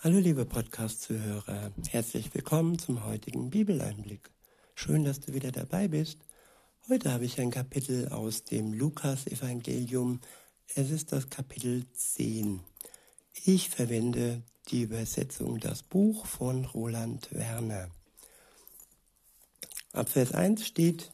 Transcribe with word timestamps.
Hallo 0.00 0.20
liebe 0.20 0.44
Podcast-Zuhörer, 0.44 1.72
herzlich 1.88 2.32
willkommen 2.32 2.78
zum 2.78 3.04
heutigen 3.04 3.50
Bibeleinblick. 3.50 4.30
Schön, 4.76 5.02
dass 5.02 5.18
du 5.18 5.34
wieder 5.34 5.50
dabei 5.50 5.88
bist. 5.88 6.20
Heute 6.88 7.12
habe 7.12 7.24
ich 7.24 7.40
ein 7.40 7.50
Kapitel 7.50 8.06
aus 8.10 8.44
dem 8.44 8.72
Lukas-Evangelium. 8.72 10.20
Es 10.76 10.92
ist 10.92 11.10
das 11.10 11.30
Kapitel 11.30 11.84
10. 11.94 12.60
Ich 13.44 13.70
verwende 13.70 14.44
die 14.68 14.82
Übersetzung 14.82 15.58
Das 15.58 15.82
Buch 15.82 16.26
von 16.26 16.64
Roland 16.66 17.34
Werner. 17.34 17.90
Ab 19.92 20.10
Vers 20.10 20.30
1 20.30 20.64
steht, 20.64 21.10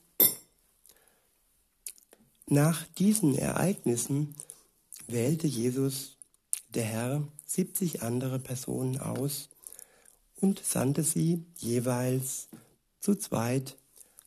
nach 2.44 2.86
diesen 2.98 3.34
Ereignissen 3.34 4.34
wählte 5.06 5.46
Jesus, 5.46 6.18
der 6.68 6.84
Herr, 6.84 7.28
70 7.54 8.02
andere 8.02 8.40
Personen 8.40 8.98
aus 8.98 9.48
und 10.40 10.58
sandte 10.64 11.04
sie 11.04 11.44
jeweils 11.58 12.48
zu 12.98 13.14
zweit 13.14 13.76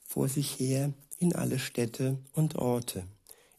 vor 0.05 0.30
sich 0.30 0.58
her 0.59 0.94
in 1.20 1.35
alle 1.35 1.59
Städte 1.59 2.18
und 2.34 2.55
Orte, 2.55 3.04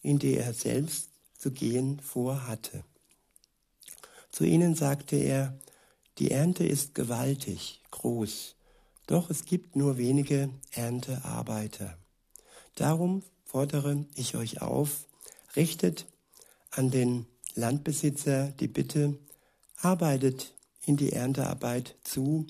in 0.01 0.19
die 0.19 0.37
er 0.37 0.55
selbst 0.55 1.11
zu 1.37 1.51
gehen 1.51 2.01
vorhatte. 2.01 2.83
Zu 4.31 4.45
ihnen 4.45 4.75
sagte 4.75 5.17
er, 5.17 5.59
die 6.19 6.31
Ernte 6.31 6.67
ist 6.67 6.95
gewaltig, 6.95 7.83
groß, 7.91 8.57
doch 9.07 9.29
es 9.29 9.45
gibt 9.45 9.77
nur 9.77 9.99
wenige 9.99 10.49
Erntearbeiter. 10.73 11.99
Darum 12.75 13.23
fordere 13.45 14.07
ich 14.15 14.35
euch 14.35 14.63
auf, 14.63 15.07
richtet 15.57 16.07
an 16.71 16.91
den 16.91 17.27
Landbesitzer 17.55 18.49
die 18.53 18.69
Bitte, 18.69 19.19
arbeitet 19.81 20.55
in 20.85 20.97
die 20.97 21.13
Erntearbeit 21.13 21.97
zu, 22.03 22.47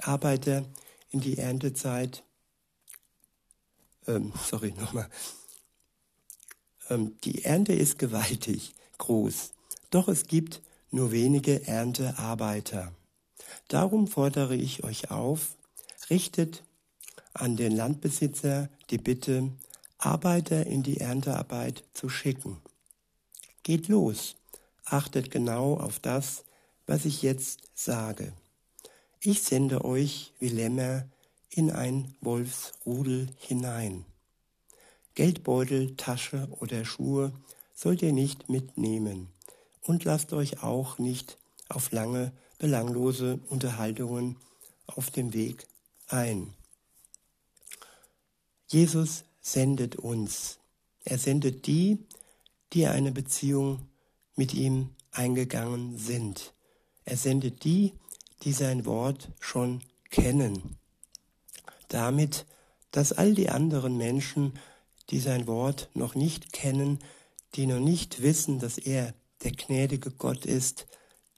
Arbeiter 0.00 0.64
in 1.10 1.20
die 1.20 1.38
Erntezeit, 1.38 2.24
ähm, 4.06 4.32
sorry 4.48 4.72
nochmal, 4.78 5.08
ähm, 6.90 7.16
die 7.24 7.44
Ernte 7.44 7.72
ist 7.72 7.98
gewaltig, 7.98 8.74
groß, 8.98 9.52
doch 9.90 10.08
es 10.08 10.26
gibt 10.26 10.62
nur 10.90 11.12
wenige 11.12 11.66
Erntearbeiter. 11.66 12.92
Darum 13.68 14.06
fordere 14.06 14.54
ich 14.54 14.84
euch 14.84 15.10
auf, 15.10 15.56
richtet 16.10 16.62
an 17.32 17.56
den 17.56 17.72
Landbesitzer 17.72 18.68
die 18.90 18.98
Bitte, 18.98 19.50
Arbeiter 19.98 20.66
in 20.66 20.82
die 20.82 20.98
Erntearbeit 20.98 21.84
zu 21.94 22.08
schicken. 22.08 22.60
Geht 23.62 23.88
los, 23.88 24.36
achtet 24.84 25.30
genau 25.30 25.78
auf 25.78 25.98
das, 25.98 26.44
was 26.86 27.04
ich 27.04 27.22
jetzt 27.22 27.60
sage. 27.74 28.32
Ich 29.20 29.42
sende 29.42 29.84
euch 29.84 30.32
wie 30.38 30.48
Lämmer 30.48 31.06
in 31.50 31.70
ein 31.70 32.14
Wolfsrudel 32.20 33.28
hinein. 33.38 34.04
Geldbeutel, 35.14 35.96
Tasche 35.96 36.48
oder 36.60 36.84
Schuhe 36.84 37.32
sollt 37.74 38.02
ihr 38.02 38.12
nicht 38.12 38.48
mitnehmen 38.48 39.28
und 39.82 40.04
lasst 40.04 40.32
euch 40.32 40.62
auch 40.62 40.98
nicht 40.98 41.38
auf 41.68 41.92
lange, 41.92 42.32
belanglose 42.58 43.38
Unterhaltungen 43.48 44.36
auf 44.86 45.10
dem 45.10 45.32
Weg 45.32 45.66
ein. 46.08 46.54
Jesus 48.68 49.24
sendet 49.40 49.96
uns. 49.96 50.58
Er 51.04 51.18
sendet 51.18 51.66
die, 51.66 51.98
die 52.72 52.86
eine 52.86 53.12
Beziehung 53.12 53.88
mit 54.36 54.54
ihm 54.54 54.90
eingegangen 55.12 55.98
sind. 55.98 56.53
Er 57.04 57.16
sendet 57.16 57.64
die, 57.64 57.92
die 58.42 58.52
sein 58.52 58.84
Wort 58.86 59.30
schon 59.40 59.82
kennen. 60.10 60.78
Damit, 61.88 62.46
dass 62.90 63.12
all 63.12 63.34
die 63.34 63.50
anderen 63.50 63.96
Menschen, 63.96 64.58
die 65.10 65.20
sein 65.20 65.46
Wort 65.46 65.90
noch 65.94 66.14
nicht 66.14 66.52
kennen, 66.52 66.98
die 67.54 67.66
noch 67.66 67.80
nicht 67.80 68.22
wissen, 68.22 68.58
dass 68.58 68.78
er 68.78 69.14
der 69.42 69.52
gnädige 69.52 70.10
Gott 70.10 70.46
ist, 70.46 70.86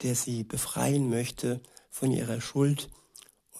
der 0.01 0.15
sie 0.15 0.43
befreien 0.43 1.09
möchte 1.09 1.61
von 1.89 2.11
ihrer 2.11 2.41
Schuld 2.41 2.89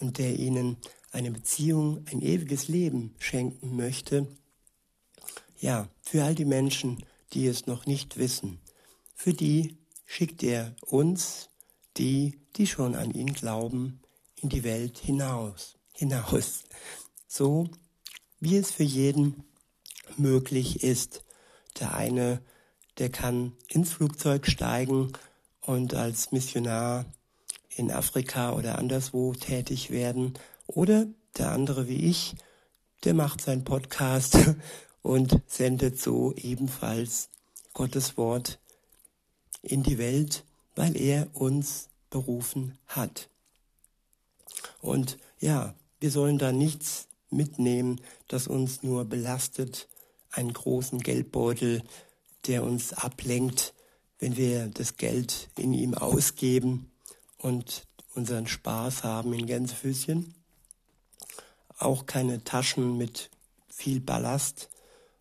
und 0.00 0.18
der 0.18 0.38
ihnen 0.38 0.76
eine 1.10 1.30
Beziehung, 1.30 2.04
ein 2.06 2.22
ewiges 2.22 2.68
Leben 2.68 3.14
schenken 3.18 3.76
möchte. 3.76 4.28
Ja, 5.58 5.88
für 6.02 6.24
all 6.24 6.34
die 6.34 6.44
Menschen, 6.44 7.04
die 7.32 7.46
es 7.46 7.66
noch 7.66 7.86
nicht 7.86 8.16
wissen, 8.16 8.60
für 9.14 9.34
die 9.34 9.76
schickt 10.06 10.42
er 10.42 10.76
uns, 10.86 11.50
die, 11.98 12.38
die 12.56 12.66
schon 12.66 12.94
an 12.94 13.12
ihn 13.12 13.32
glauben, 13.32 14.00
in 14.40 14.48
die 14.48 14.64
Welt 14.64 14.98
hinaus, 14.98 15.76
hinaus. 15.92 16.64
So 17.26 17.68
wie 18.40 18.56
es 18.56 18.70
für 18.70 18.84
jeden 18.84 19.44
möglich 20.16 20.82
ist. 20.82 21.24
Der 21.80 21.94
eine, 21.94 22.40
der 22.98 23.10
kann 23.10 23.52
ins 23.68 23.92
Flugzeug 23.92 24.46
steigen 24.46 25.12
und 25.60 25.94
als 25.94 26.32
Missionar 26.32 27.04
in 27.76 27.90
Afrika 27.90 28.52
oder 28.52 28.78
anderswo 28.78 29.34
tätig 29.34 29.90
werden. 29.90 30.34
Oder 30.66 31.06
der 31.36 31.52
andere 31.52 31.88
wie 31.88 32.08
ich, 32.08 32.34
der 33.04 33.14
macht 33.14 33.40
seinen 33.40 33.64
Podcast 33.64 34.38
und 35.02 35.40
sendet 35.46 36.00
so 36.00 36.32
ebenfalls 36.34 37.28
Gottes 37.74 38.16
Wort 38.16 38.58
in 39.62 39.82
die 39.82 39.98
Welt 39.98 40.44
weil 40.78 40.96
er 40.96 41.26
uns 41.34 41.88
berufen 42.08 42.78
hat. 42.86 43.28
Und 44.80 45.18
ja, 45.40 45.74
wir 45.98 46.12
sollen 46.12 46.38
da 46.38 46.52
nichts 46.52 47.08
mitnehmen, 47.30 48.00
das 48.28 48.46
uns 48.46 48.84
nur 48.84 49.04
belastet, 49.04 49.88
einen 50.30 50.52
großen 50.52 51.00
Geldbeutel, 51.00 51.82
der 52.46 52.62
uns 52.62 52.92
ablenkt, 52.92 53.74
wenn 54.20 54.36
wir 54.36 54.68
das 54.68 54.96
Geld 54.96 55.50
in 55.58 55.74
ihm 55.74 55.94
ausgeben 55.94 56.92
und 57.38 57.88
unseren 58.14 58.46
Spaß 58.46 59.02
haben 59.02 59.32
in 59.32 59.46
Gänsefüßchen. 59.46 60.32
Auch 61.76 62.06
keine 62.06 62.44
Taschen 62.44 62.96
mit 62.96 63.30
viel 63.66 63.98
Ballast 63.98 64.68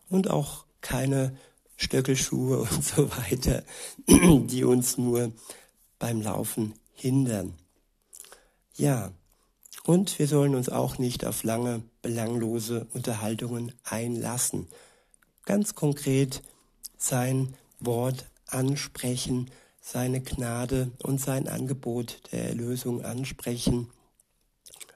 und 0.08 0.30
auch 0.30 0.66
keine 0.82 1.36
Stöckelschuhe 1.78 2.60
und 2.60 2.84
so 2.96 3.10
weiter, 3.12 3.64
die 4.08 4.64
uns 4.64 4.98
nur 4.98 5.32
beim 6.00 6.22
Laufen 6.22 6.74
hindern. 6.94 7.54
Ja, 8.76 9.12
und 9.86 10.20
wir 10.20 10.28
sollen 10.28 10.54
uns 10.54 10.68
auch 10.68 10.98
nicht 10.98 11.26
auf 11.26 11.44
lange, 11.44 11.82
belanglose 12.02 12.88
Unterhaltungen 12.94 13.72
einlassen. 13.84 14.68
Ganz 15.46 15.76
konkret 15.76 16.42
sein 16.98 17.56
Wort 17.80 18.26
ansprechen, 18.48 19.50
seine 19.80 20.20
Gnade 20.20 20.92
und 21.04 21.22
sein 21.22 21.48
Angebot 21.48 22.22
der 22.32 22.50
Erlösung 22.50 23.06
ansprechen, 23.06 23.90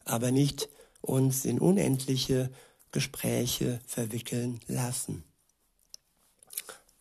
aber 0.04 0.32
nicht 0.32 0.68
uns 1.00 1.46
in 1.46 1.60
unendliche 1.60 2.52
Gespräche 2.92 3.80
verwickeln 3.88 4.60
lassen. 4.68 5.24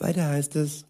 Weiter 0.00 0.28
heißt 0.28 0.56
es, 0.56 0.86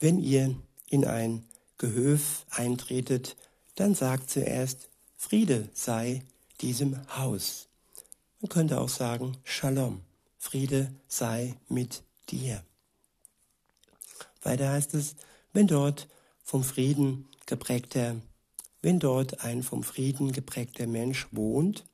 wenn 0.00 0.18
ihr 0.18 0.56
in 0.90 1.04
ein 1.04 1.44
Gehöf 1.78 2.44
eintretet, 2.50 3.36
dann 3.76 3.94
sagt 3.94 4.28
zuerst, 4.28 4.90
Friede 5.16 5.68
sei 5.72 6.24
diesem 6.60 6.98
Haus. 7.16 7.68
Man 8.40 8.48
könnte 8.48 8.80
auch 8.80 8.88
sagen, 8.88 9.38
Shalom, 9.44 10.00
Friede 10.36 10.92
sei 11.06 11.54
mit 11.68 12.02
dir. 12.28 12.64
Weiter 14.42 14.70
heißt 14.70 14.94
es, 14.94 15.14
wenn 15.52 15.68
dort 15.68 16.08
vom 16.42 16.64
Frieden 16.64 17.28
geprägter, 17.46 18.16
wenn 18.80 18.98
dort 18.98 19.44
ein 19.44 19.62
vom 19.62 19.84
Frieden 19.84 20.32
geprägter 20.32 20.88
Mensch 20.88 21.28
wohnt, 21.30 21.84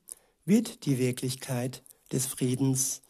wird 0.45 0.87
die 0.87 0.97
Wirklichkeit 0.97 1.83
des 2.11 2.25
Friedens 2.25 3.03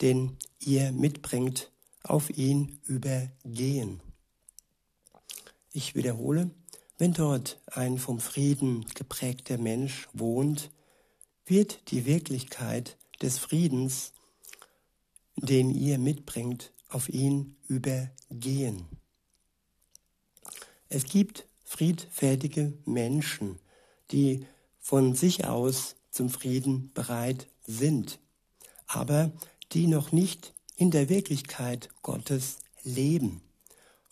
den 0.00 0.36
ihr 0.60 0.92
mitbringt, 0.92 1.70
auf 2.02 2.30
ihn 2.30 2.80
übergehen. 2.84 4.00
Ich 5.72 5.94
wiederhole, 5.94 6.50
wenn 6.98 7.12
dort 7.12 7.60
ein 7.66 7.98
vom 7.98 8.20
Frieden 8.20 8.86
geprägter 8.94 9.58
Mensch 9.58 10.08
wohnt, 10.12 10.70
wird 11.44 11.90
die 11.90 12.06
Wirklichkeit 12.06 12.96
des 13.20 13.38
Friedens, 13.38 14.12
den 15.36 15.70
ihr 15.70 15.98
mitbringt, 15.98 16.72
auf 16.88 17.08
ihn 17.08 17.56
übergehen. 17.68 18.86
Es 20.88 21.04
gibt 21.04 21.46
friedfertige 21.64 22.72
Menschen, 22.84 23.58
die 24.12 24.46
von 24.78 25.14
sich 25.14 25.44
aus 25.44 25.96
zum 26.10 26.30
Frieden 26.30 26.92
bereit 26.94 27.48
sind, 27.66 28.20
aber 28.86 29.32
die 29.72 29.86
noch 29.86 30.12
nicht 30.12 30.54
in 30.76 30.90
der 30.90 31.08
Wirklichkeit 31.08 31.88
Gottes 32.02 32.58
leben. 32.82 33.42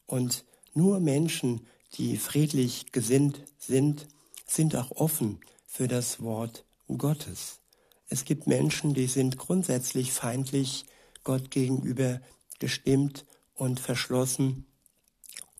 Und 0.06 0.44
nur 0.74 1.00
Menschen, 1.00 1.66
die 1.94 2.16
friedlich 2.16 2.92
gesinnt 2.92 3.40
sind, 3.58 4.08
sind 4.46 4.76
auch 4.76 4.90
offen 4.92 5.40
für 5.66 5.88
das 5.88 6.20
Wort 6.20 6.64
Gottes. 6.98 7.60
Es 8.08 8.24
gibt 8.24 8.46
Menschen, 8.46 8.94
die 8.94 9.06
sind 9.06 9.38
grundsätzlich 9.38 10.12
feindlich 10.12 10.84
Gott 11.22 11.50
gegenüber 11.50 12.20
gestimmt 12.58 13.24
und 13.54 13.80
verschlossen. 13.80 14.66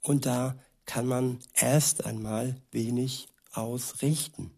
Und 0.03 0.27
da 0.27 0.57
kann 0.87 1.07
man 1.07 1.39
erst 1.55 2.05
einmal 2.05 2.61
wenig 2.71 3.29
ausrichten. 3.53 4.51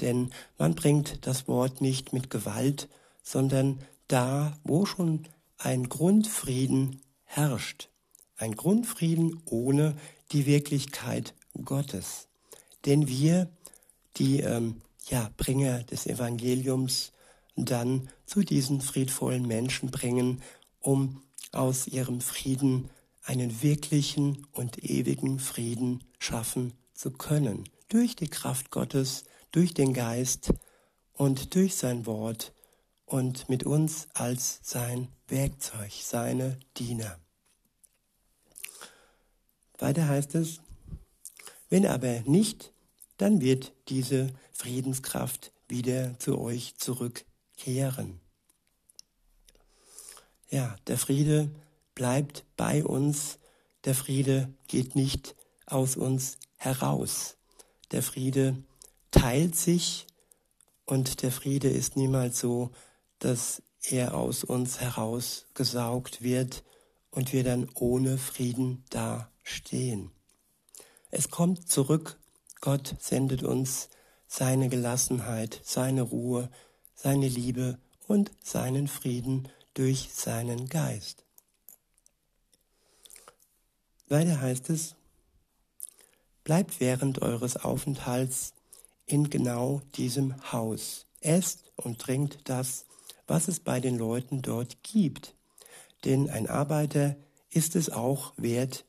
Denn 0.00 0.30
man 0.56 0.74
bringt 0.74 1.26
das 1.26 1.48
Wort 1.48 1.80
nicht 1.80 2.12
mit 2.12 2.30
Gewalt, 2.30 2.88
sondern 3.22 3.80
da, 4.12 4.58
wo 4.64 4.86
schon 4.86 5.28
ein 5.58 5.88
Grundfrieden 5.88 7.00
herrscht. 7.24 7.90
Ein 8.36 8.56
Grundfrieden 8.56 9.40
ohne 9.44 9.96
die 10.32 10.46
Wirklichkeit 10.46 11.34
Gottes. 11.64 12.28
Denn 12.86 13.06
wir, 13.06 13.50
die 14.16 14.40
ähm, 14.40 14.80
ja, 15.08 15.30
Bringer 15.36 15.82
des 15.84 16.06
Evangeliums, 16.06 17.12
dann 17.56 18.08
zu 18.26 18.42
diesen 18.42 18.80
friedvollen 18.80 19.46
Menschen 19.46 19.90
bringen, 19.90 20.42
um 20.80 21.22
aus 21.52 21.86
ihrem 21.86 22.20
Frieden 22.20 22.88
einen 23.22 23.62
wirklichen 23.62 24.46
und 24.52 24.82
ewigen 24.82 25.38
Frieden 25.38 26.02
schaffen 26.18 26.72
zu 26.94 27.10
können. 27.10 27.68
Durch 27.88 28.16
die 28.16 28.28
Kraft 28.28 28.70
Gottes, 28.70 29.24
durch 29.52 29.74
den 29.74 29.92
Geist 29.92 30.52
und 31.12 31.54
durch 31.54 31.76
sein 31.76 32.06
Wort 32.06 32.52
und 33.10 33.48
mit 33.48 33.64
uns 33.64 34.06
als 34.14 34.60
sein 34.62 35.08
Werkzeug, 35.26 35.90
seine 36.00 36.60
Diener. 36.76 37.18
Weiter 39.78 40.06
heißt 40.06 40.36
es, 40.36 40.60
wenn 41.70 41.86
aber 41.86 42.20
nicht, 42.20 42.72
dann 43.16 43.40
wird 43.40 43.72
diese 43.88 44.32
Friedenskraft 44.52 45.52
wieder 45.68 46.18
zu 46.20 46.38
euch 46.38 46.76
zurückkehren. 46.76 48.20
Ja, 50.48 50.76
der 50.86 50.96
Friede 50.96 51.50
bleibt 51.96 52.44
bei 52.56 52.84
uns, 52.84 53.38
der 53.84 53.96
Friede 53.96 54.54
geht 54.68 54.94
nicht 54.94 55.34
aus 55.66 55.96
uns 55.96 56.38
heraus. 56.56 57.36
Der 57.90 58.04
Friede 58.04 58.62
teilt 59.10 59.56
sich 59.56 60.06
und 60.84 61.22
der 61.22 61.32
Friede 61.32 61.68
ist 61.68 61.96
niemals 61.96 62.38
so, 62.38 62.70
dass 63.20 63.62
er 63.82 64.14
aus 64.14 64.44
uns 64.44 64.80
herausgesaugt 64.80 66.22
wird 66.22 66.64
und 67.10 67.32
wir 67.32 67.44
dann 67.44 67.68
ohne 67.74 68.18
Frieden 68.18 68.84
dastehen. 68.90 70.10
Es 71.10 71.30
kommt 71.30 71.68
zurück, 71.68 72.18
Gott 72.60 72.96
sendet 73.00 73.42
uns 73.42 73.88
seine 74.26 74.68
Gelassenheit, 74.68 75.60
seine 75.64 76.02
Ruhe, 76.02 76.50
seine 76.94 77.28
Liebe 77.28 77.78
und 78.06 78.30
seinen 78.42 78.86
Frieden 78.86 79.48
durch 79.74 80.10
seinen 80.12 80.68
Geist. 80.68 81.24
Weiter 84.08 84.40
heißt 84.40 84.70
es, 84.70 84.94
bleibt 86.44 86.80
während 86.80 87.22
eures 87.22 87.56
Aufenthalts 87.56 88.54
in 89.06 89.30
genau 89.30 89.82
diesem 89.96 90.52
Haus, 90.52 91.06
esst 91.20 91.72
und 91.76 92.00
trinkt 92.00 92.48
das, 92.48 92.86
was 93.30 93.46
es 93.46 93.60
bei 93.60 93.78
den 93.78 93.96
Leuten 93.96 94.42
dort 94.42 94.82
gibt. 94.82 95.36
Denn 96.04 96.28
ein 96.28 96.48
Arbeiter 96.48 97.14
ist 97.48 97.76
es 97.76 97.88
auch 97.88 98.32
wert, 98.36 98.84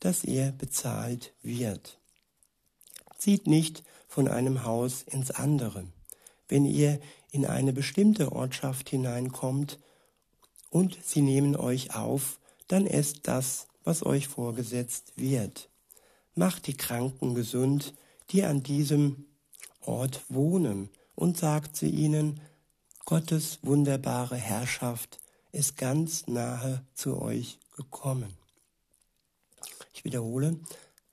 dass 0.00 0.24
er 0.24 0.52
bezahlt 0.52 1.34
wird. 1.42 1.98
Zieht 3.18 3.46
nicht 3.46 3.84
von 4.08 4.26
einem 4.26 4.64
Haus 4.64 5.02
ins 5.02 5.30
andere. 5.30 5.86
Wenn 6.48 6.64
ihr 6.64 6.98
in 7.30 7.44
eine 7.44 7.74
bestimmte 7.74 8.32
Ortschaft 8.32 8.88
hineinkommt 8.88 9.78
und 10.70 10.96
sie 11.04 11.20
nehmen 11.20 11.54
euch 11.54 11.94
auf, 11.94 12.40
dann 12.68 12.86
esst 12.86 13.28
das, 13.28 13.66
was 13.82 14.02
euch 14.02 14.28
vorgesetzt 14.28 15.12
wird. 15.16 15.68
Macht 16.34 16.68
die 16.68 16.76
Kranken 16.76 17.34
gesund, 17.34 17.92
die 18.30 18.44
an 18.44 18.62
diesem 18.62 19.26
Ort 19.82 20.22
wohnen, 20.30 20.88
und 21.14 21.36
sagt 21.36 21.76
zu 21.76 21.86
ihnen, 21.86 22.40
Gottes 23.06 23.58
wunderbare 23.60 24.36
Herrschaft 24.36 25.20
ist 25.52 25.76
ganz 25.76 26.26
nahe 26.26 26.86
zu 26.94 27.20
euch 27.20 27.58
gekommen. 27.76 28.34
Ich 29.92 30.06
wiederhole, 30.06 30.58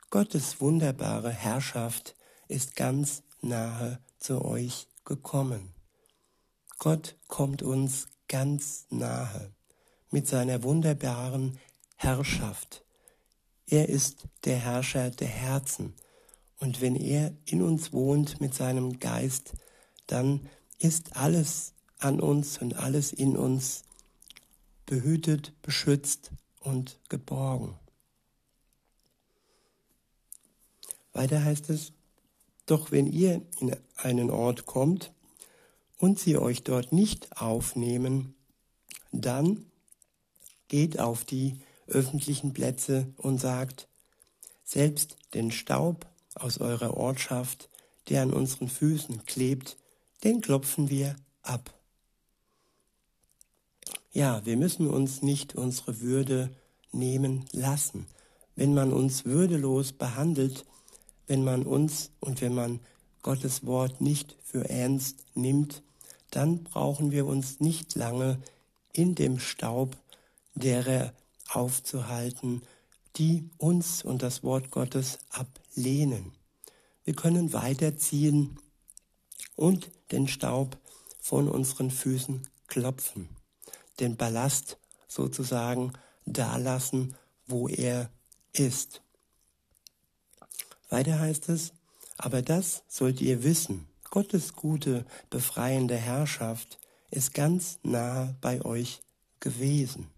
Gottes 0.10 0.62
wunderbare 0.62 1.32
Herrschaft 1.32 2.16
ist 2.48 2.78
ganz 2.78 3.24
nahe 3.42 4.00
zu 4.20 4.46
euch 4.46 4.88
gekommen. 5.04 5.74
Gott 6.80 7.18
kommt 7.28 7.62
uns 7.62 8.08
ganz 8.30 8.86
nahe 8.90 9.52
mit 10.12 10.30
seiner 10.30 10.64
wunderbaren 10.64 11.60
Herrschaft. 11.98 12.86
Er 13.68 13.90
ist 13.90 14.30
der 14.46 14.60
Herrscher 14.60 15.10
der 15.10 15.28
Herzen. 15.28 15.94
Und 16.58 16.80
wenn 16.80 16.96
er 16.96 17.34
in 17.44 17.62
uns 17.62 17.92
wohnt 17.92 18.40
mit 18.40 18.54
seinem 18.54 19.02
Geist, 19.02 19.56
dann 20.08 20.50
ist 20.80 21.18
alles 21.18 21.74
an 22.02 22.20
uns 22.20 22.58
und 22.58 22.76
alles 22.76 23.14
in 23.14 23.38
uns 23.38 23.84
behütet, 24.86 25.54
beschützt 25.62 26.32
und 26.60 27.00
geborgen. 27.10 27.76
Weiter 31.14 31.44
heißt 31.44 31.70
es, 31.70 31.94
doch 32.66 32.92
wenn 32.92 33.08
ihr 33.08 33.42
in 33.60 33.76
einen 33.96 34.30
Ort 34.30 34.66
kommt 34.66 35.14
und 35.98 36.20
sie 36.20 36.38
euch 36.38 36.64
dort 36.64 36.92
nicht 36.92 37.42
aufnehmen, 37.42 38.36
dann 39.12 39.66
geht 40.68 41.00
auf 41.00 41.26
die 41.26 41.60
öffentlichen 41.88 42.54
Plätze 42.54 43.14
und 43.18 43.40
sagt, 43.40 43.88
selbst 44.64 45.18
den 45.34 45.52
Staub 45.52 46.08
aus 46.36 46.60
eurer 46.60 46.96
Ortschaft, 46.96 47.70
der 48.08 48.22
an 48.22 48.32
unseren 48.32 48.70
Füßen 48.70 49.26
klebt, 49.26 49.78
den 50.24 50.42
klopfen 50.42 50.90
wir 50.90 51.16
ab. 51.42 51.74
Ja, 54.14 54.46
wir 54.46 54.58
müssen 54.58 54.88
uns 54.88 55.22
nicht 55.22 55.56
unsere 55.56 56.02
Würde 56.02 56.52
nehmen 56.92 57.46
lassen. 57.54 58.08
Wenn 58.58 58.74
man 58.74 58.92
uns 58.92 59.24
würdelos 59.24 59.94
behandelt, 59.94 60.66
wenn 61.28 61.46
man 61.46 61.64
uns 61.64 62.12
und 62.20 62.42
wenn 62.42 62.54
man 62.54 62.82
Gottes 63.22 63.66
Wort 63.66 64.02
nicht 64.02 64.36
für 64.44 64.70
ernst 64.70 65.24
nimmt, 65.34 65.82
dann 66.30 66.62
brauchen 66.66 67.12
wir 67.12 67.26
uns 67.26 67.62
nicht 67.62 67.96
lange 67.96 68.42
in 68.92 69.16
dem 69.16 69.40
Staub 69.40 69.96
derer 70.56 71.14
aufzuhalten, 71.48 72.64
die 73.16 73.50
uns 73.58 74.04
und 74.04 74.24
das 74.24 74.44
Wort 74.44 74.72
Gottes 74.72 75.20
ablehnen. 75.30 76.34
Wir 77.06 77.16
können 77.16 77.54
weiterziehen 77.54 78.60
und 79.56 79.90
den 80.12 80.28
Staub 80.28 80.78
von 81.22 81.48
unseren 81.48 81.92
Füßen 81.92 82.42
klopfen 82.68 83.41
den 84.00 84.18
Ballast 84.18 84.78
sozusagen 85.08 85.94
dalassen, 86.26 87.16
wo 87.48 87.68
er 87.68 88.10
ist. 88.54 89.02
Weiter 90.90 91.20
heißt 91.20 91.50
es, 91.50 91.74
aber 92.18 92.42
das 92.42 92.84
sollt 92.88 93.22
ihr 93.22 93.44
wissen, 93.44 93.88
Gottes 94.12 94.56
gute, 94.56 95.06
befreiende 95.30 95.96
Herrschaft 95.96 96.80
ist 97.12 97.34
ganz 97.34 97.80
nahe 97.82 98.36
bei 98.42 98.62
euch 98.64 99.02
gewesen. 99.40 100.10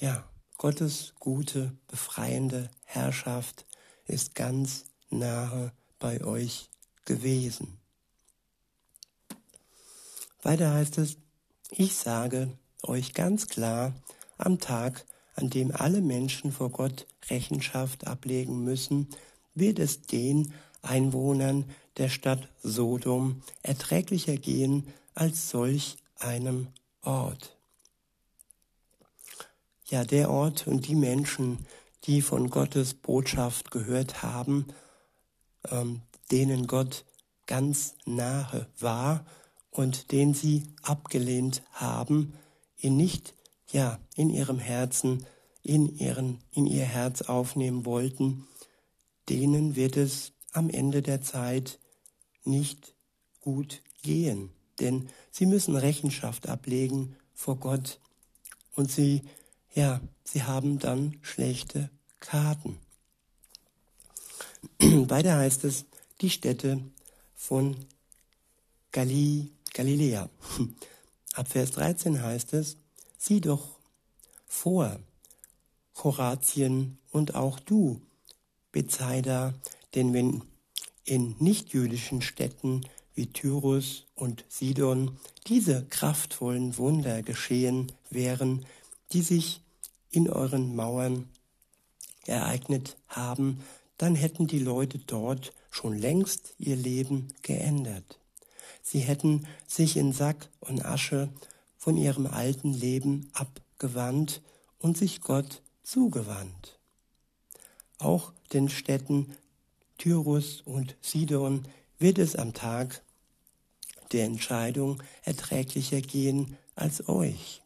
Ja, 0.00 0.28
Gottes 0.58 1.14
gute, 1.20 1.76
befreiende 1.86 2.70
Herrschaft 2.82 3.66
ist 4.06 4.34
ganz 4.34 4.86
nahe 5.10 5.72
bei 6.00 6.24
euch 6.24 6.70
gewesen. 7.04 7.78
Weiter 10.42 10.74
heißt 10.74 10.98
es, 10.98 11.16
ich 11.70 11.94
sage 11.94 12.50
euch 12.82 13.14
ganz 13.14 13.48
klar, 13.48 13.94
am 14.38 14.58
Tag, 14.58 15.04
an 15.36 15.50
dem 15.50 15.72
alle 15.72 16.00
Menschen 16.00 16.52
vor 16.52 16.70
Gott 16.70 17.06
Rechenschaft 17.28 18.06
ablegen 18.06 18.62
müssen, 18.62 19.08
wird 19.54 19.78
es 19.78 20.02
den 20.02 20.52
Einwohnern 20.82 21.64
der 21.96 22.08
Stadt 22.08 22.48
Sodom 22.62 23.42
erträglicher 23.62 24.36
gehen 24.36 24.92
als 25.14 25.48
solch 25.48 25.96
einem 26.18 26.68
Ort. 27.02 27.56
Ja, 29.86 30.04
der 30.04 30.30
Ort 30.30 30.66
und 30.66 30.88
die 30.88 30.94
Menschen, 30.94 31.66
die 32.04 32.22
von 32.22 32.50
Gottes 32.50 32.94
Botschaft 32.94 33.70
gehört 33.70 34.22
haben, 34.22 34.66
ähm, 35.70 36.02
denen 36.30 36.66
Gott 36.66 37.04
ganz 37.46 37.94
nahe 38.04 38.66
war 38.78 39.24
und 39.74 40.12
den 40.12 40.32
sie 40.32 40.62
abgelehnt 40.80 41.62
haben, 41.72 42.32
ihn 42.78 42.96
nicht, 42.96 43.34
ja, 43.70 43.98
in 44.16 44.30
ihrem 44.30 44.58
Herzen 44.58 45.26
in, 45.64 45.98
ihren, 45.98 46.38
in 46.52 46.66
ihr 46.66 46.84
Herz 46.84 47.22
aufnehmen 47.22 47.84
wollten, 47.84 48.46
denen 49.28 49.74
wird 49.74 49.96
es 49.96 50.32
am 50.52 50.70
Ende 50.70 51.02
der 51.02 51.22
Zeit 51.22 51.80
nicht 52.44 52.94
gut 53.40 53.82
gehen, 54.02 54.50
denn 54.78 55.08
sie 55.30 55.46
müssen 55.46 55.74
Rechenschaft 55.74 56.48
ablegen 56.48 57.16
vor 57.32 57.56
Gott 57.56 57.98
und 58.76 58.92
sie, 58.92 59.22
ja, 59.74 60.00
sie 60.22 60.42
haben 60.42 60.78
dann 60.78 61.18
schlechte 61.22 61.90
Karten. 62.20 62.78
Weiter 64.78 65.36
heißt 65.36 65.64
es, 65.64 65.86
die 66.20 66.30
Städte 66.30 66.80
von 67.34 67.76
Gali, 68.92 69.50
Galiläa. 69.74 70.30
Ab 71.34 71.48
Vers 71.48 71.72
13 71.72 72.22
heißt 72.22 72.54
es, 72.54 72.78
sieh 73.18 73.40
doch 73.40 73.78
vor, 74.46 74.98
Horatien 76.02 76.98
und 77.10 77.34
auch 77.34 77.60
du, 77.60 78.00
Bethsaida, 78.72 79.52
denn 79.94 80.14
wenn 80.14 80.42
in 81.04 81.36
nichtjüdischen 81.38 82.22
Städten 82.22 82.86
wie 83.14 83.26
Tyrus 83.26 84.06
und 84.14 84.44
Sidon 84.48 85.18
diese 85.46 85.84
kraftvollen 85.86 86.78
Wunder 86.78 87.22
geschehen 87.22 87.92
wären, 88.10 88.64
die 89.12 89.22
sich 89.22 89.60
in 90.10 90.28
euren 90.30 90.74
Mauern 90.74 91.28
ereignet 92.26 92.96
haben, 93.08 93.60
dann 93.98 94.14
hätten 94.14 94.46
die 94.46 94.58
Leute 94.58 94.98
dort 94.98 95.52
schon 95.70 95.96
längst 95.96 96.54
ihr 96.58 96.76
Leben 96.76 97.28
geändert. 97.42 98.18
Sie 98.86 99.00
hätten 99.00 99.48
sich 99.66 99.96
in 99.96 100.12
Sack 100.12 100.50
und 100.60 100.84
Asche 100.84 101.30
von 101.78 101.96
ihrem 101.96 102.26
alten 102.26 102.74
Leben 102.74 103.30
abgewandt 103.32 104.42
und 104.78 104.98
sich 104.98 105.22
Gott 105.22 105.62
zugewandt. 105.82 106.78
Auch 107.98 108.34
den 108.52 108.68
Städten 108.68 109.34
Tyrus 109.96 110.60
und 110.66 110.96
Sidon 111.00 111.66
wird 111.98 112.18
es 112.18 112.36
am 112.36 112.52
Tag 112.52 113.02
der 114.12 114.26
Entscheidung 114.26 115.02
erträglicher 115.22 116.02
gehen 116.02 116.58
als 116.74 117.08
euch. 117.08 117.62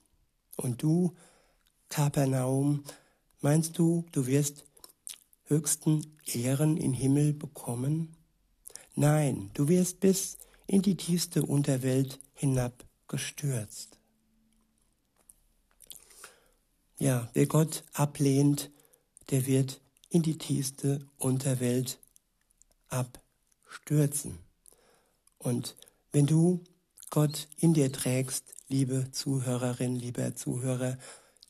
Und 0.57 0.85
du, 0.85 1.17
Kapernaum, 1.89 2.85
meinst 3.41 3.77
du, 3.77 4.05
du 4.13 4.27
wirst 4.29 4.65
höchsten 5.47 6.17
Ehren 6.27 6.77
im 6.77 6.93
Himmel 6.93 7.33
bekommen? 7.33 8.15
Nein, 8.95 9.51
du 9.55 9.67
wirst 9.67 9.99
bis 9.99 10.37
in 10.69 10.83
die 10.83 10.97
tiefste 10.97 11.43
Unterwelt 11.43 12.21
hinabgestürzt. 12.35 13.99
Ja, 16.99 17.29
wer 17.33 17.47
Gott 17.47 17.83
ablehnt, 17.93 18.71
der 19.31 19.47
wird 19.47 19.81
in 20.11 20.23
die 20.23 20.39
tiefste 20.39 21.01
Unterwelt 21.17 21.99
abstürzen. 22.89 24.39
Und 25.39 25.77
wenn 26.13 26.27
du 26.27 26.63
Gott 27.11 27.49
in 27.57 27.75
dir 27.75 27.91
trägst, 27.91 28.55
liebe 28.69 29.11
Zuhörerin, 29.11 29.97
lieber 29.97 30.37
Zuhörer, 30.37 30.99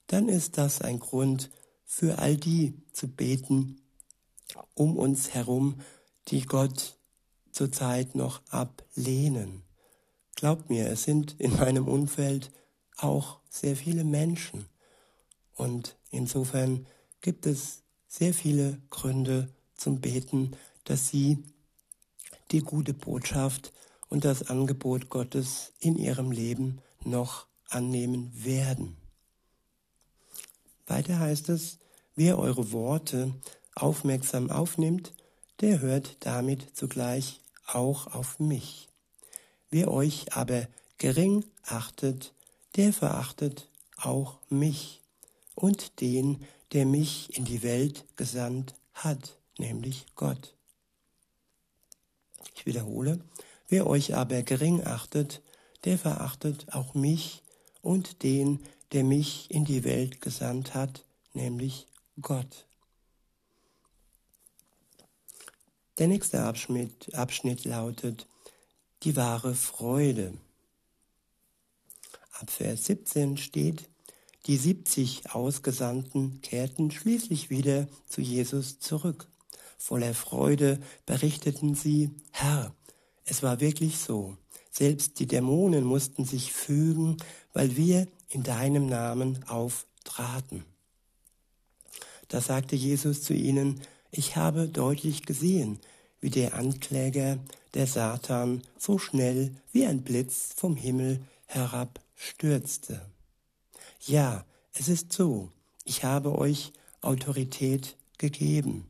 dann 0.06 0.28
ist 0.28 0.56
das 0.56 0.80
ein 0.80 1.00
Grund 1.00 1.50
für 1.84 2.18
all 2.18 2.36
die 2.36 2.80
zu 2.92 3.08
beten 3.08 3.82
um 4.74 4.96
uns 4.96 5.34
herum, 5.34 5.80
die 6.28 6.42
Gott 6.42 6.97
zurzeit 7.52 8.14
noch 8.14 8.42
ablehnen. 8.50 9.62
Glaubt 10.34 10.70
mir, 10.70 10.88
es 10.88 11.02
sind 11.02 11.34
in 11.38 11.56
meinem 11.56 11.88
Umfeld 11.88 12.50
auch 12.96 13.40
sehr 13.48 13.76
viele 13.76 14.04
Menschen. 14.04 14.66
Und 15.54 15.96
insofern 16.10 16.86
gibt 17.20 17.46
es 17.46 17.82
sehr 18.06 18.32
viele 18.32 18.80
Gründe 18.90 19.48
zum 19.74 20.00
Beten, 20.00 20.52
dass 20.84 21.08
sie 21.08 21.42
die 22.50 22.60
gute 22.60 22.94
Botschaft 22.94 23.72
und 24.08 24.24
das 24.24 24.48
Angebot 24.48 25.10
Gottes 25.10 25.72
in 25.80 25.96
ihrem 25.96 26.30
Leben 26.30 26.80
noch 27.04 27.46
annehmen 27.68 28.32
werden. 28.34 28.96
Weiter 30.86 31.18
heißt 31.18 31.50
es, 31.50 31.78
wer 32.14 32.38
eure 32.38 32.72
Worte 32.72 33.34
aufmerksam 33.74 34.50
aufnimmt, 34.50 35.12
der 35.60 35.80
hört 35.80 36.16
damit 36.20 36.76
zugleich 36.76 37.40
auch 37.66 38.06
auf 38.14 38.38
mich. 38.38 38.88
Wer 39.70 39.90
euch 39.90 40.32
aber 40.34 40.68
gering 40.98 41.44
achtet, 41.64 42.32
der 42.76 42.92
verachtet 42.92 43.68
auch 43.96 44.38
mich 44.48 45.02
und 45.54 46.00
den, 46.00 46.44
der 46.72 46.86
mich 46.86 47.36
in 47.36 47.44
die 47.44 47.62
Welt 47.62 48.04
gesandt 48.16 48.74
hat, 48.94 49.38
nämlich 49.58 50.06
Gott. 50.14 50.54
Ich 52.54 52.66
wiederhole, 52.66 53.20
wer 53.68 53.86
euch 53.86 54.14
aber 54.14 54.42
gering 54.42 54.84
achtet, 54.84 55.42
der 55.84 55.98
verachtet 55.98 56.72
auch 56.72 56.94
mich 56.94 57.42
und 57.82 58.22
den, 58.22 58.60
der 58.92 59.04
mich 59.04 59.50
in 59.50 59.64
die 59.64 59.84
Welt 59.84 60.20
gesandt 60.20 60.74
hat, 60.74 61.04
nämlich 61.34 61.86
Gott. 62.20 62.67
Der 65.98 66.06
nächste 66.06 66.44
Abschnitt, 66.44 67.12
Abschnitt 67.16 67.64
lautet 67.64 68.28
die 69.02 69.16
wahre 69.16 69.56
Freude. 69.56 70.32
Ab 72.38 72.50
Vers 72.50 72.84
17 72.84 73.36
steht, 73.36 73.88
die 74.46 74.56
70 74.56 75.34
Ausgesandten 75.34 76.40
kehrten 76.40 76.92
schließlich 76.92 77.50
wieder 77.50 77.88
zu 78.06 78.20
Jesus 78.20 78.78
zurück. 78.78 79.26
Voller 79.76 80.14
Freude 80.14 80.80
berichteten 81.04 81.74
sie, 81.74 82.10
Herr, 82.30 82.72
es 83.24 83.42
war 83.42 83.60
wirklich 83.60 83.98
so. 83.98 84.36
Selbst 84.70 85.18
die 85.18 85.26
Dämonen 85.26 85.82
mussten 85.82 86.24
sich 86.24 86.52
fügen, 86.52 87.16
weil 87.52 87.76
wir 87.76 88.06
in 88.28 88.44
deinem 88.44 88.86
Namen 88.86 89.42
auftraten. 89.48 90.64
Da 92.28 92.40
sagte 92.40 92.76
Jesus 92.76 93.22
zu 93.22 93.34
ihnen, 93.34 93.80
ich 94.10 94.36
habe 94.36 94.68
deutlich 94.68 95.26
gesehen, 95.26 95.78
wie 96.20 96.30
der 96.30 96.54
Ankläger, 96.54 97.38
der 97.74 97.86
Satan, 97.86 98.62
so 98.78 98.98
schnell 98.98 99.54
wie 99.72 99.86
ein 99.86 100.02
Blitz 100.02 100.52
vom 100.56 100.76
Himmel 100.76 101.20
herabstürzte. 101.46 103.00
Ja, 104.00 104.44
es 104.72 104.88
ist 104.88 105.12
so, 105.12 105.50
ich 105.84 106.04
habe 106.04 106.36
euch 106.38 106.72
Autorität 107.00 107.96
gegeben. 108.18 108.88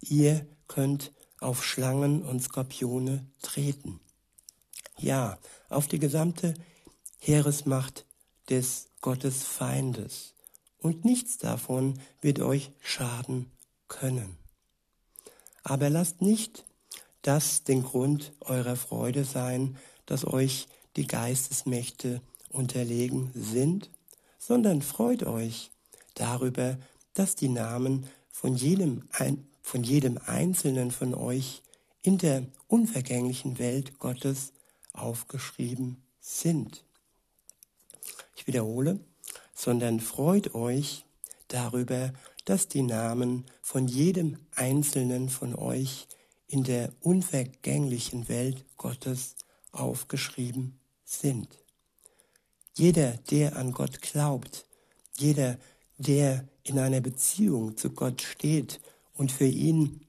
Ihr 0.00 0.46
könnt 0.68 1.12
auf 1.40 1.64
Schlangen 1.64 2.22
und 2.22 2.42
Skorpione 2.42 3.26
treten. 3.42 4.00
Ja, 4.98 5.38
auf 5.68 5.86
die 5.86 5.98
gesamte 5.98 6.54
Heeresmacht 7.18 8.04
des 8.50 8.88
Gottesfeindes. 9.00 10.34
Und 10.78 11.04
nichts 11.04 11.38
davon 11.38 12.00
wird 12.20 12.40
euch 12.40 12.70
schaden 12.80 13.50
können. 13.88 14.38
Aber 15.62 15.90
lasst 15.90 16.22
nicht 16.22 16.64
das 17.22 17.64
den 17.64 17.82
Grund 17.82 18.32
eurer 18.40 18.76
Freude 18.76 19.24
sein, 19.24 19.76
dass 20.06 20.26
euch 20.26 20.68
die 20.96 21.06
Geistesmächte 21.06 22.22
unterlegen 22.48 23.30
sind, 23.34 23.90
sondern 24.38 24.82
freut 24.82 25.24
euch 25.24 25.70
darüber, 26.14 26.78
dass 27.14 27.34
die 27.34 27.48
Namen 27.48 28.08
von 28.30 28.54
jedem, 28.54 29.02
von 29.62 29.82
jedem 29.82 30.18
Einzelnen 30.26 30.90
von 30.90 31.14
euch 31.14 31.62
in 32.02 32.18
der 32.18 32.46
unvergänglichen 32.68 33.58
Welt 33.58 33.98
Gottes 33.98 34.52
aufgeschrieben 34.92 36.02
sind. 36.20 36.84
Ich 38.36 38.46
wiederhole, 38.46 39.00
sondern 39.54 40.00
freut 40.00 40.54
euch 40.54 41.04
darüber, 41.48 42.12
dass 42.48 42.66
die 42.66 42.80
Namen 42.80 43.44
von 43.60 43.88
jedem 43.88 44.38
Einzelnen 44.54 45.28
von 45.28 45.54
euch 45.54 46.08
in 46.46 46.64
der 46.64 46.94
unvergänglichen 47.00 48.26
Welt 48.30 48.64
Gottes 48.78 49.36
aufgeschrieben 49.70 50.78
sind. 51.04 51.48
Jeder, 52.74 53.18
der 53.30 53.56
an 53.56 53.72
Gott 53.72 54.00
glaubt, 54.00 54.64
jeder, 55.18 55.58
der 55.98 56.48
in 56.62 56.78
einer 56.78 57.02
Beziehung 57.02 57.76
zu 57.76 57.90
Gott 57.90 58.22
steht 58.22 58.80
und 59.12 59.30
für 59.30 59.46
ihn 59.46 60.06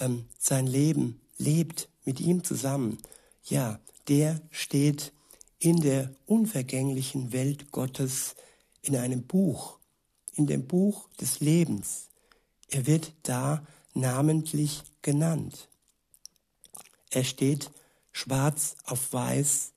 ähm, 0.00 0.24
sein 0.38 0.66
Leben 0.66 1.20
lebt 1.36 1.90
mit 2.06 2.18
ihm 2.18 2.44
zusammen, 2.44 2.96
ja, 3.44 3.78
der 4.08 4.40
steht 4.50 5.12
in 5.58 5.82
der 5.82 6.14
unvergänglichen 6.24 7.32
Welt 7.32 7.72
Gottes 7.72 8.36
in 8.80 8.96
einem 8.96 9.24
Buch, 9.24 9.77
in 10.38 10.46
dem 10.46 10.66
Buch 10.66 11.08
des 11.20 11.40
Lebens. 11.40 12.08
Er 12.68 12.86
wird 12.86 13.12
da 13.24 13.66
namentlich 13.92 14.84
genannt. 15.02 15.68
Er 17.10 17.24
steht 17.24 17.70
schwarz 18.12 18.76
auf 18.84 19.12
weiß, 19.12 19.72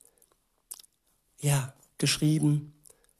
ja, 1.40 1.74
geschrieben 1.98 2.72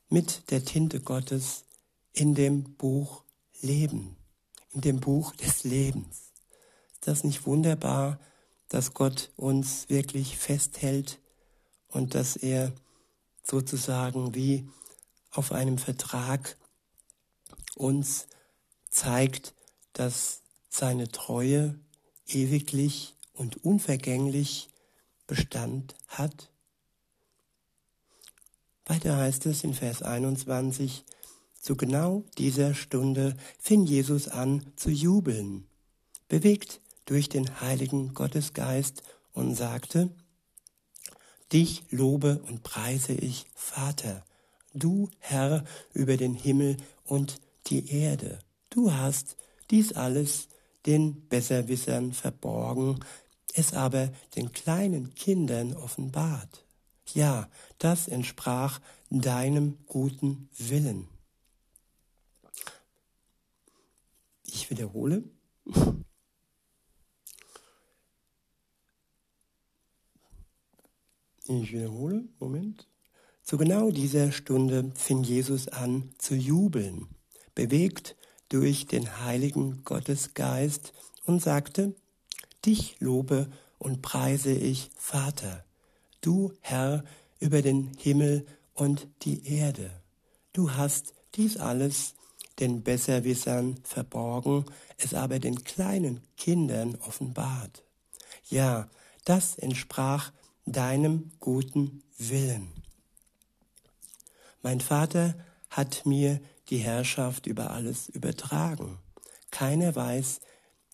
mit 0.09 0.51
der 0.51 0.65
Tinte 0.65 1.01
Gottes 1.01 1.65
in 2.13 2.35
dem 2.35 2.63
Buch 2.77 3.25
Leben, 3.61 4.17
in 4.71 4.81
dem 4.83 5.01
Buch 5.01 5.35
des 5.35 5.65
Lebens. 5.65 6.33
Ist 6.93 7.07
das 7.07 7.25
nicht 7.25 7.45
wunderbar, 7.47 8.21
dass 8.69 8.95
Gott 8.95 9.33
uns 9.37 9.89
wirklich 9.89 10.39
festhält 10.39 11.19
und 11.89 12.15
dass 12.15 12.37
er 12.37 12.73
sozusagen 13.43 14.35
wie 14.35 14.69
auf 15.33 15.51
einem 15.51 15.79
Vertrag 15.79 16.57
uns 17.77 18.27
zeigt, 18.91 19.55
dass 19.93 20.43
seine 20.69 21.09
Treue 21.09 21.79
ewiglich 22.27 23.15
und 23.35 23.65
unvergänglich 23.65 24.69
Bestand 25.27 25.95
hat? 26.09 26.51
Weiter 28.85 29.17
heißt 29.17 29.47
es 29.47 29.65
in 29.65 29.75
Vers 29.75 30.03
21, 30.03 31.05
zu 31.61 31.77
genau 31.77 32.25
dieser 32.39 32.75
Stunde 32.75 33.37
fing 33.59 33.85
Jesus 33.85 34.27
an 34.29 34.67
zu 34.75 34.91
jubeln, 34.91 35.67
bewegt 36.29 36.81
durch 37.07 37.29
den 37.29 37.61
heiligen 37.61 38.15
Gottesgeist 38.15 39.03
und 39.33 39.55
sagte, 39.55 40.11
Dich 41.53 41.85
lobe 41.91 42.43
und 42.49 42.63
preise 42.63 43.13
ich, 43.13 43.47
Vater, 43.55 44.25
du 44.73 45.11
Herr 45.19 45.65
über 45.93 46.17
den 46.17 46.35
Himmel 46.35 46.79
und 47.05 47.41
die 47.67 47.91
Erde. 47.91 48.39
Du 48.71 48.93
hast 48.93 49.37
dies 49.71 49.93
alles 49.93 50.49
den 50.87 51.29
Besserwissern 51.29 52.13
verborgen, 52.13 53.01
es 53.55 53.73
aber 53.75 54.09
den 54.37 54.53
kleinen 54.53 55.15
Kindern 55.15 55.75
offenbart. 55.75 56.65
Ja, 57.15 57.49
das 57.79 58.09
entsprach 58.09 58.81
deinem 59.11 59.79
guten 59.87 60.49
Willen. 60.57 61.09
Ich 64.45 64.71
wiederhole. 64.71 65.25
Ich 71.45 71.73
wiederhole, 71.73 72.25
Moment. 72.39 72.89
Zu 73.43 73.59
genau 73.59 73.91
dieser 73.91 74.31
Stunde 74.31 74.93
fing 74.95 75.23
Jesus 75.23 75.69
an 75.69 76.15
zu 76.19 76.35
jubeln, 76.35 77.09
bewegt 77.55 78.17
durch 78.49 78.87
den 78.87 79.25
heiligen 79.25 79.85
Gottesgeist 79.85 80.93
und 81.25 81.43
sagte, 81.43 81.95
Dich 82.65 83.01
lobe 83.01 83.51
und 83.79 84.03
preise 84.03 84.53
ich, 84.53 84.91
Vater, 84.97 85.65
du 86.21 86.53
Herr 86.61 87.05
über 87.41 87.63
den 87.63 87.93
Himmel 87.99 88.47
und 88.75 89.09
die 89.23 89.47
Erde. 89.47 89.91
Du 90.53 90.73
hast 90.73 91.15
dies 91.35 91.57
alles 91.57 92.15
den 92.61 92.83
Besserwissern 92.83 93.79
verborgen, 93.83 94.67
es 94.99 95.15
aber 95.15 95.39
den 95.39 95.65
kleinen 95.65 96.21
Kindern 96.37 96.95
offenbart. 96.97 97.83
Ja, 98.49 98.89
das 99.25 99.57
entsprach 99.57 100.33
deinem 100.67 101.33
guten 101.41 102.03
Willen. 102.19 102.73
Mein 104.63 104.81
Vater 104.81 105.35
hat 105.71 106.07
mir 106.07 106.41
die 106.73 106.79
Herrschaft 106.79 107.47
über 107.47 107.71
alles 107.71 108.09
übertragen. 108.09 108.99
Keiner 109.51 109.95
weiß, 109.95 110.41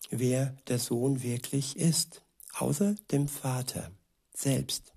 wer 0.09 0.57
der 0.67 0.77
Sohn 0.77 1.23
wirklich 1.23 1.77
ist, 1.77 2.21
außer 2.53 2.95
dem 3.11 3.29
Vater 3.29 3.89
selbst. 4.33 4.91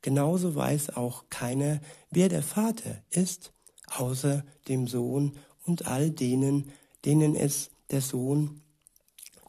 Genauso 0.00 0.54
weiß 0.54 0.90
auch 0.90 1.24
keiner, 1.28 1.80
wer 2.12 2.28
der 2.28 2.44
Vater 2.44 3.02
ist, 3.10 3.52
außer 3.88 4.44
dem 4.68 4.86
Sohn 4.86 5.36
und 5.64 5.86
all 5.88 6.12
denen, 6.12 6.70
denen 7.04 7.34
es 7.34 7.70
der 7.90 8.00
Sohn 8.00 8.60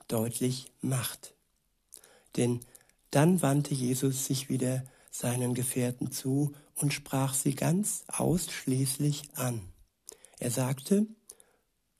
deutlich 0.08 0.72
macht. 0.82 1.36
Denn 2.36 2.62
dann 3.12 3.44
wandte 3.44 3.76
Jesus 3.76 4.26
sich 4.26 4.50
wieder 4.50 4.84
seinen 5.12 5.54
Gefährten 5.54 6.12
zu 6.12 6.56
und 6.74 6.96
sprach 6.96 7.36
sie 7.36 7.54
ganz 7.54 8.06
ausschließlich 8.08 9.30
an. 9.36 9.73
Er 10.44 10.52
sagte, 10.52 11.08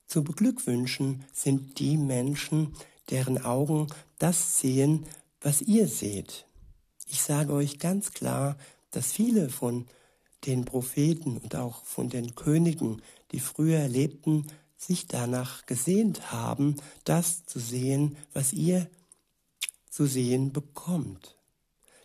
zu 0.06 0.22
beglückwünschen 0.22 1.24
sind 1.32 1.80
die 1.80 1.96
Menschen, 1.96 2.76
deren 3.10 3.42
Augen 3.42 3.88
das 4.20 4.60
sehen, 4.60 5.06
was 5.40 5.62
ihr 5.62 5.88
seht. 5.88 6.46
Ich 7.08 7.22
sage 7.22 7.54
euch 7.54 7.80
ganz 7.80 8.12
klar, 8.12 8.58
dass 8.92 9.14
viele 9.14 9.48
von 9.48 9.88
den 10.46 10.66
Propheten 10.66 11.38
und 11.38 11.56
auch 11.56 11.86
von 11.86 12.10
den 12.10 12.36
Königen, 12.36 13.02
die 13.32 13.40
früher 13.40 13.88
lebten, 13.88 14.48
sich 14.76 15.08
danach 15.08 15.66
gesehnt 15.66 16.34
haben, 16.34 16.76
das 17.06 17.46
zu 17.46 17.60
sehen, 17.60 18.18
was 18.34 18.52
ihr 18.52 18.90
zu 19.90 20.06
sehen 20.06 20.52
bekommt. 20.52 21.38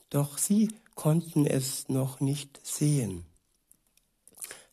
Doch 0.08 0.38
sie 0.38 0.68
konnten 0.94 1.46
es 1.46 1.88
noch 1.88 2.20
nicht 2.20 2.60
sehen. 2.64 3.27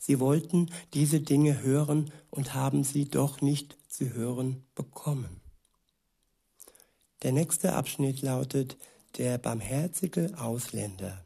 Sie 0.05 0.19
wollten 0.19 0.69
diese 0.93 1.19
Dinge 1.19 1.63
hören 1.63 2.11
und 2.29 2.53
haben 2.53 2.83
sie 2.83 3.05
doch 3.05 3.41
nicht 3.41 3.75
zu 3.89 4.13
hören 4.13 4.63
bekommen. 4.75 5.41
Der 7.23 7.31
nächste 7.31 7.73
Abschnitt 7.73 8.21
lautet 8.21 8.77
der 9.17 9.39
barmherzige 9.39 10.31
Ausländer. 10.37 11.25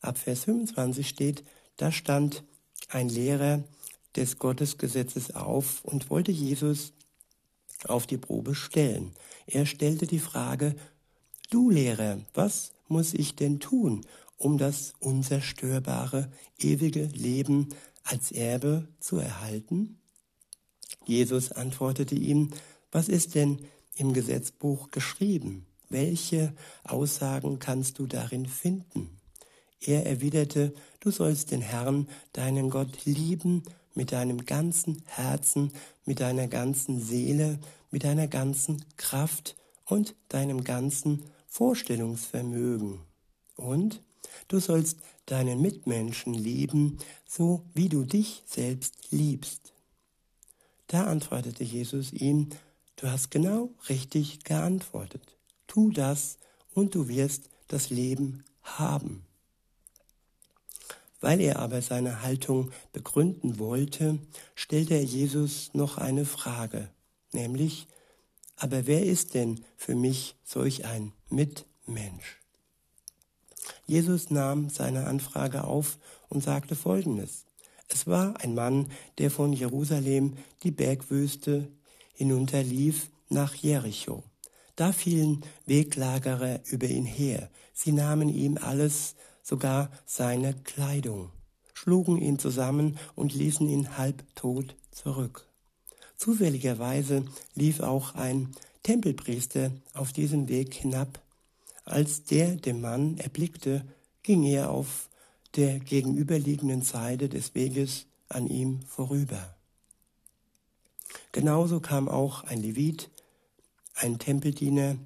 Ab 0.00 0.18
Vers 0.18 0.44
25 0.44 1.08
steht, 1.08 1.42
da 1.78 1.90
stand 1.90 2.44
ein 2.90 3.08
Lehrer 3.08 3.64
des 4.14 4.38
Gottesgesetzes 4.38 5.34
auf 5.34 5.84
und 5.84 6.10
wollte 6.10 6.30
Jesus 6.30 6.92
auf 7.88 8.06
die 8.06 8.18
Probe 8.18 8.54
stellen. 8.54 9.16
Er 9.46 9.66
stellte 9.66 10.06
die 10.06 10.20
Frage, 10.20 10.76
du 11.50 11.70
Lehrer, 11.70 12.20
was 12.34 12.70
muss 12.86 13.14
ich 13.14 13.34
denn 13.34 13.58
tun, 13.58 14.06
um 14.40 14.56
das 14.56 14.94
unzerstörbare, 15.00 16.32
ewige 16.58 17.04
Leben 17.04 17.68
als 18.02 18.32
Erbe 18.32 18.88
zu 18.98 19.18
erhalten? 19.18 20.00
Jesus 21.04 21.52
antwortete 21.52 22.14
ihm, 22.14 22.50
was 22.90 23.08
ist 23.08 23.34
denn 23.34 23.60
im 23.96 24.14
Gesetzbuch 24.14 24.90
geschrieben? 24.90 25.66
Welche 25.90 26.54
Aussagen 26.84 27.58
kannst 27.58 27.98
du 27.98 28.06
darin 28.06 28.46
finden? 28.46 29.10
Er 29.78 30.06
erwiderte, 30.06 30.72
du 31.00 31.10
sollst 31.10 31.50
den 31.50 31.60
Herrn, 31.60 32.08
deinen 32.32 32.70
Gott, 32.70 33.04
lieben 33.04 33.62
mit 33.94 34.12
deinem 34.12 34.46
ganzen 34.46 35.02
Herzen, 35.06 35.72
mit 36.06 36.20
deiner 36.20 36.48
ganzen 36.48 37.00
Seele, 37.00 37.58
mit 37.90 38.04
deiner 38.04 38.26
ganzen 38.26 38.84
Kraft 38.96 39.56
und 39.84 40.14
deinem 40.28 40.64
ganzen 40.64 41.24
Vorstellungsvermögen. 41.46 43.00
Und 43.56 44.02
du 44.48 44.60
sollst 44.60 44.98
deinen 45.26 45.60
Mitmenschen 45.60 46.34
lieben, 46.34 46.98
so 47.26 47.64
wie 47.74 47.88
du 47.88 48.04
dich 48.04 48.42
selbst 48.46 49.10
liebst. 49.10 49.72
Da 50.88 51.04
antwortete 51.04 51.62
Jesus 51.62 52.12
ihm, 52.12 52.48
du 52.96 53.10
hast 53.10 53.30
genau 53.30 53.70
richtig 53.88 54.42
geantwortet. 54.42 55.36
Tu 55.66 55.90
das 55.90 56.38
und 56.74 56.94
du 56.94 57.08
wirst 57.08 57.48
das 57.68 57.90
Leben 57.90 58.44
haben. 58.62 59.24
Weil 61.20 61.40
er 61.40 61.58
aber 61.58 61.82
seine 61.82 62.22
Haltung 62.22 62.72
begründen 62.92 63.58
wollte, 63.58 64.18
stellte 64.54 64.94
er 64.94 65.04
Jesus 65.04 65.70
noch 65.74 65.98
eine 65.98 66.24
Frage, 66.24 66.88
nämlich, 67.32 67.86
aber 68.56 68.86
wer 68.86 69.04
ist 69.04 69.34
denn 69.34 69.64
für 69.76 69.94
mich 69.94 70.34
solch 70.44 70.86
ein 70.86 71.12
Mitmensch? 71.28 72.39
Jesus 73.90 74.30
nahm 74.30 74.70
seine 74.70 75.08
Anfrage 75.08 75.64
auf 75.64 75.98
und 76.28 76.44
sagte 76.44 76.76
Folgendes. 76.76 77.44
Es 77.88 78.06
war 78.06 78.38
ein 78.40 78.54
Mann, 78.54 78.86
der 79.18 79.32
von 79.32 79.52
Jerusalem 79.52 80.34
die 80.62 80.70
Bergwüste 80.70 81.66
hinunterlief 82.14 83.10
nach 83.30 83.52
Jericho. 83.56 84.22
Da 84.76 84.92
fielen 84.92 85.40
Weglagerer 85.66 86.60
über 86.66 86.86
ihn 86.86 87.04
her. 87.04 87.50
Sie 87.72 87.90
nahmen 87.90 88.28
ihm 88.28 88.58
alles, 88.58 89.16
sogar 89.42 89.90
seine 90.06 90.54
Kleidung, 90.54 91.32
schlugen 91.74 92.16
ihn 92.16 92.38
zusammen 92.38 92.96
und 93.16 93.34
ließen 93.34 93.68
ihn 93.68 93.98
halbtot 93.98 94.76
zurück. 94.92 95.48
Zufälligerweise 96.16 97.24
lief 97.56 97.80
auch 97.80 98.14
ein 98.14 98.52
Tempelpriester 98.84 99.72
auf 99.94 100.12
diesem 100.12 100.48
Weg 100.48 100.74
hinab. 100.74 101.20
Als 101.90 102.22
der 102.22 102.54
den 102.54 102.80
Mann 102.80 103.18
erblickte, 103.18 103.84
ging 104.22 104.44
er 104.44 104.70
auf 104.70 105.08
der 105.56 105.80
gegenüberliegenden 105.80 106.82
Seite 106.82 107.28
des 107.28 107.56
Weges 107.56 108.06
an 108.28 108.46
ihm 108.46 108.80
vorüber. 108.82 109.56
Genauso 111.32 111.80
kam 111.80 112.08
auch 112.08 112.44
ein 112.44 112.62
Levit, 112.62 113.10
ein 113.94 114.20
Tempeldiener, 114.20 114.98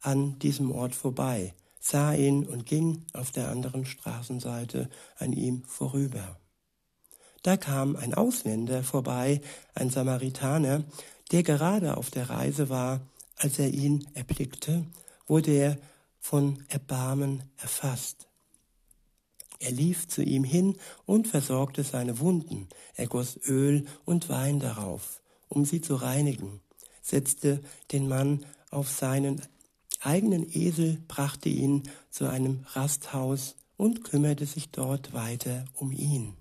an 0.00 0.38
diesem 0.38 0.72
Ort 0.72 0.94
vorbei, 0.94 1.52
sah 1.80 2.14
ihn 2.14 2.46
und 2.46 2.64
ging 2.64 3.04
auf 3.12 3.30
der 3.30 3.50
anderen 3.50 3.84
Straßenseite 3.84 4.88
an 5.18 5.34
ihm 5.34 5.64
vorüber. 5.64 6.38
da 7.42 7.58
kam 7.58 7.94
ein 7.94 8.14
Ausländer 8.14 8.82
vorbei, 8.82 9.42
ein 9.74 9.90
Samaritaner, 9.90 10.84
der 11.30 11.42
gerade 11.42 11.98
auf 11.98 12.10
der 12.10 12.30
Reise 12.30 12.70
war, 12.70 13.02
als 13.36 13.58
er 13.58 13.68
ihn 13.68 14.08
erblickte, 14.14 14.86
wurde 15.26 15.50
er 15.50 15.78
von 16.22 16.62
Erbarmen 16.68 17.42
erfasst. 17.56 18.28
Er 19.58 19.72
lief 19.72 20.06
zu 20.06 20.22
ihm 20.22 20.44
hin 20.44 20.78
und 21.04 21.26
versorgte 21.26 21.82
seine 21.82 22.20
Wunden. 22.20 22.68
Er 22.94 23.08
goss 23.08 23.38
Öl 23.44 23.86
und 24.04 24.28
Wein 24.28 24.60
darauf, 24.60 25.20
um 25.48 25.64
sie 25.64 25.80
zu 25.80 25.96
reinigen, 25.96 26.60
setzte 27.02 27.60
den 27.90 28.08
Mann 28.08 28.46
auf 28.70 28.88
seinen 28.88 29.42
eigenen 30.00 30.48
Esel, 30.48 31.02
brachte 31.08 31.48
ihn 31.48 31.82
zu 32.08 32.28
einem 32.28 32.64
Rasthaus 32.68 33.56
und 33.76 34.04
kümmerte 34.04 34.46
sich 34.46 34.70
dort 34.70 35.12
weiter 35.12 35.64
um 35.74 35.90
ihn. 35.90 36.36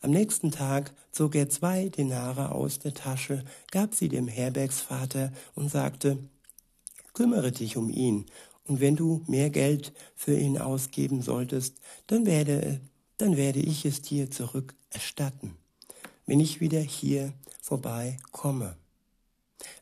Am 0.00 0.10
nächsten 0.10 0.52
Tag 0.52 0.94
zog 1.10 1.34
er 1.34 1.48
zwei 1.48 1.88
Denare 1.88 2.52
aus 2.52 2.78
der 2.78 2.94
Tasche, 2.94 3.44
gab 3.72 3.94
sie 3.94 4.08
dem 4.08 4.28
Herbergsvater 4.28 5.32
und 5.56 5.70
sagte, 5.70 6.18
kümmere 7.14 7.52
dich 7.52 7.76
um 7.76 7.88
ihn 7.88 8.26
und 8.66 8.80
wenn 8.80 8.96
du 8.96 9.22
mehr 9.26 9.50
Geld 9.50 9.92
für 10.14 10.38
ihn 10.38 10.58
ausgeben 10.58 11.22
solltest, 11.22 11.78
dann 12.06 12.26
werde, 12.26 12.80
dann 13.18 13.36
werde 13.36 13.60
ich 13.60 13.84
es 13.84 14.02
dir 14.02 14.30
zurück 14.30 14.74
erstatten, 14.90 15.56
wenn 16.26 16.40
ich 16.40 16.60
wieder 16.60 16.80
hier 16.80 17.32
vorbei 17.60 18.18
komme. 18.32 18.76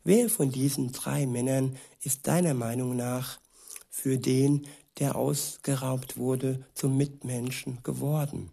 Wer 0.04 0.28
von 0.28 0.50
diesen 0.50 0.92
drei 0.92 1.26
Männern 1.26 1.76
ist 2.00 2.26
deiner 2.26 2.54
Meinung 2.54 2.96
nach 2.96 3.40
für 3.88 4.18
den, 4.18 4.66
der 4.98 5.16
ausgeraubt 5.16 6.16
wurde, 6.16 6.66
zum 6.74 6.96
Mitmenschen 6.96 7.82
geworden? 7.82 8.50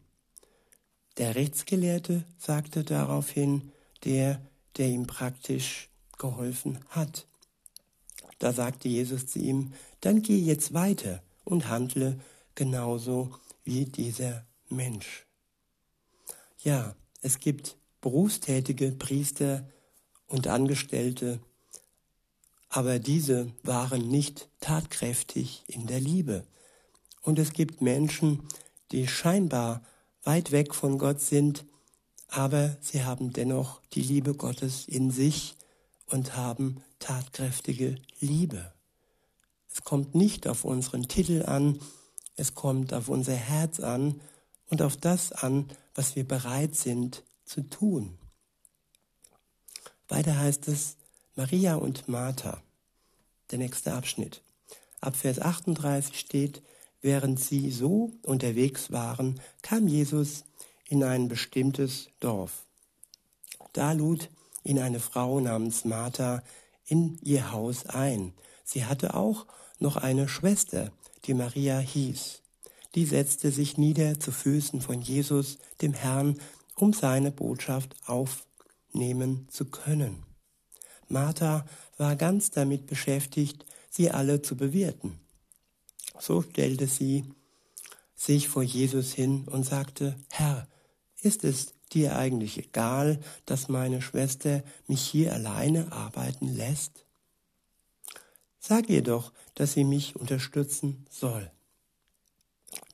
Der 1.18 1.36
Rechtsgelehrte 1.36 2.24
sagte 2.38 2.84
daraufhin, 2.84 3.72
der, 4.04 4.42
der 4.78 4.88
ihm 4.88 5.06
praktisch 5.06 5.90
geholfen 6.18 6.80
hat. 6.90 7.29
Da 8.40 8.54
sagte 8.54 8.88
Jesus 8.88 9.28
zu 9.28 9.40
ihm, 9.40 9.74
dann 10.02 10.22
geh 10.22 10.38
jetzt 10.38 10.74
weiter 10.74 11.22
und 11.44 11.68
handle 11.68 12.20
genauso 12.56 13.32
wie 13.64 13.86
dieser 13.86 14.46
Mensch. 14.70 15.26
Ja, 16.64 16.96
es 17.22 17.40
gibt 17.40 17.78
berufstätige 18.02 18.92
Priester 18.92 19.68
und 20.28 20.48
Angestellte, 20.48 21.40
aber 22.70 23.00
diese 23.00 23.52
waren 23.64 24.08
nicht 24.08 24.48
tatkräftig 24.60 25.64
in 25.68 25.88
der 25.88 26.00
Liebe. 26.00 26.46
Und 27.22 27.40
es 27.40 27.54
gibt 27.54 27.82
Menschen, 27.82 28.48
die 28.92 29.08
scheinbar 29.08 29.82
weit 30.24 30.52
weg 30.52 30.76
von 30.76 30.98
Gott 30.98 31.20
sind, 31.20 31.66
aber 32.28 32.78
sie 32.82 33.04
haben 33.04 33.34
dennoch 33.34 33.82
die 33.94 34.02
Liebe 34.02 34.36
Gottes 34.36 34.88
in 34.88 35.12
sich 35.12 35.56
und 36.10 36.36
haben 36.36 36.84
tatkräftige 37.00 37.96
Liebe. 38.20 38.74
Es 39.72 39.84
kommt 39.84 40.16
nicht 40.16 40.48
auf 40.48 40.66
unseren 40.66 41.08
Titel 41.08 41.44
an, 41.46 41.80
es 42.36 42.56
kommt 42.56 42.94
auf 42.94 43.10
unser 43.10 43.36
Herz 43.36 43.80
an 43.80 44.22
und 44.70 44.82
auf 44.82 44.98
das 44.98 45.32
an, 45.32 45.70
was 45.96 46.16
wir 46.16 46.28
bereit 46.28 46.76
sind 46.76 47.24
zu 47.46 47.62
tun. 47.62 48.18
Weiter 50.08 50.38
heißt 50.38 50.68
es 50.68 50.98
Maria 51.36 51.76
und 51.76 52.08
Martha. 52.08 52.62
Der 53.52 53.60
nächste 53.60 53.94
Abschnitt. 53.94 54.42
Ab 55.02 55.16
Vers 55.16 55.40
38 55.40 56.20
steht, 56.20 56.62
während 57.02 57.40
sie 57.40 57.72
so 57.72 58.12
unterwegs 58.24 58.92
waren, 58.92 59.40
kam 59.62 59.88
Jesus 59.88 60.44
in 60.86 61.04
ein 61.04 61.28
bestimmtes 61.28 62.10
Dorf. 62.20 62.66
Da 63.74 63.92
lud 63.94 64.30
ihn 64.64 64.80
eine 64.80 65.00
Frau 65.00 65.40
namens 65.40 65.86
Martha 65.86 66.44
in 66.86 67.18
ihr 67.24 67.52
Haus 67.52 67.86
ein. 67.86 68.34
Sie 68.64 68.86
hatte 68.86 69.16
auch 69.16 69.46
noch 69.80 69.98
eine 69.98 70.28
Schwester, 70.28 70.92
die 71.26 71.34
Maria 71.34 71.80
hieß. 71.80 72.42
Die 72.96 73.06
setzte 73.06 73.52
sich 73.52 73.78
nieder 73.78 74.20
zu 74.20 74.32
Füßen 74.32 74.82
von 74.82 75.02
Jesus, 75.02 75.60
dem 75.82 75.94
Herrn, 75.94 76.40
um 76.76 76.94
seine 76.94 77.32
Botschaft 77.32 77.96
aufnehmen 78.08 79.48
zu 79.50 79.66
können. 79.66 80.24
Martha 81.08 81.66
war 81.98 82.16
ganz 82.16 82.52
damit 82.52 82.88
beschäftigt, 82.88 83.66
sie 83.90 84.12
alle 84.12 84.42
zu 84.42 84.56
bewirten. 84.56 85.20
So 86.20 86.42
stellte 86.42 86.88
sie 86.88 87.26
sich 88.16 88.50
vor 88.50 88.64
Jesus 88.64 89.14
hin 89.14 89.48
und 89.48 89.64
sagte, 89.64 90.16
Herr, 90.30 90.68
ist 91.22 91.44
es 91.44 91.74
dir 91.94 92.16
eigentlich 92.16 92.58
egal, 92.58 93.20
dass 93.46 93.70
meine 93.70 94.02
Schwester 94.02 94.64
mich 94.88 95.02
hier 95.02 95.34
alleine 95.34 95.92
arbeiten 95.92 96.48
lässt? 96.48 97.06
Sag 98.60 98.90
ihr 98.90 99.02
doch, 99.02 99.32
dass 99.56 99.74
sie 99.74 99.84
mich 99.84 100.16
unterstützen 100.16 101.06
soll. 101.10 101.50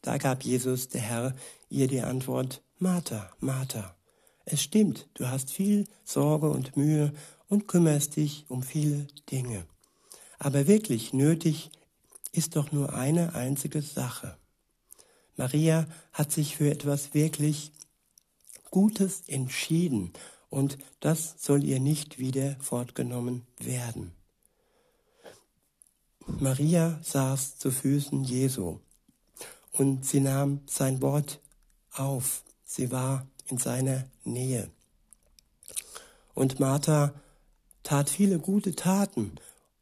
Da 0.01 0.17
gab 0.17 0.43
Jesus, 0.43 0.87
der 0.89 1.01
Herr, 1.01 1.35
ihr 1.69 1.87
die 1.87 2.01
Antwort, 2.01 2.61
Martha, 2.77 3.31
Martha, 3.39 3.95
es 4.45 4.61
stimmt, 4.61 5.07
du 5.15 5.27
hast 5.27 5.51
viel 5.51 5.85
Sorge 6.03 6.49
und 6.49 6.77
Mühe 6.77 7.11
und 7.47 7.67
kümmerst 7.67 8.15
dich 8.15 8.45
um 8.47 8.61
viele 8.61 9.07
Dinge. 9.31 9.65
Aber 10.37 10.67
wirklich 10.67 11.13
nötig 11.13 11.71
ist 12.31 12.55
doch 12.55 12.71
nur 12.71 12.93
eine 12.93 13.33
einzige 13.33 13.81
Sache. 13.81 14.37
Maria 15.35 15.87
hat 16.13 16.31
sich 16.31 16.57
für 16.57 16.69
etwas 16.69 17.13
wirklich 17.13 17.71
Gutes 18.75 19.23
entschieden 19.27 20.11
und 20.49 20.77
das 20.99 21.35
soll 21.37 21.63
ihr 21.63 21.79
nicht 21.79 22.19
wieder 22.19 22.57
fortgenommen 22.59 23.47
werden. 23.57 24.11
Maria 26.41 26.99
saß 27.01 27.57
zu 27.57 27.71
Füßen 27.71 28.25
Jesu 28.25 28.79
und 29.71 30.05
sie 30.05 30.19
nahm 30.19 30.59
sein 30.65 31.01
Wort 31.01 31.39
auf. 31.93 32.43
Sie 32.65 32.91
war 32.91 33.25
in 33.47 33.59
seiner 33.59 34.09
Nähe. 34.25 34.69
Und 36.33 36.59
Martha 36.59 37.13
tat 37.83 38.09
viele 38.09 38.39
gute 38.39 38.75
Taten 38.75 39.35